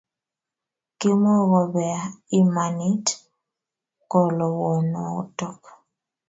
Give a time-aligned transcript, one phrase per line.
[0.99, 2.03] Kimuko bea
[2.39, 3.05] imanit
[4.09, 5.59] kilowonotok